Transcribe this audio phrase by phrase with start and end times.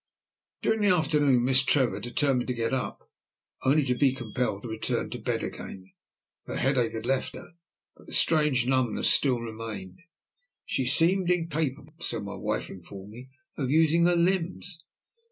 [0.63, 3.07] During the afternoon Miss Trevor determined to get up,
[3.63, 5.91] only to be compelled to return to bed again.
[6.47, 7.49] Her headache had left her,
[7.95, 9.99] but the strange numbness still remained.
[10.65, 13.29] She seemed incapable, so my wife informed me,
[13.59, 14.83] of using her limbs.